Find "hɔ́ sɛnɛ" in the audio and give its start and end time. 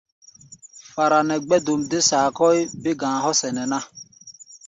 3.23-3.63